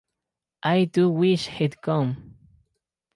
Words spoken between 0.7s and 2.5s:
I do wish he’d come.